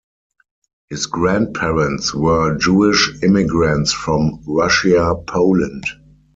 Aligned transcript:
His 0.89 1.05
grandparents 1.05 2.11
were 2.11 2.57
Jewish 2.57 3.21
immigrants 3.21 3.93
from 3.93 4.41
Russia-Poland. 4.47 5.83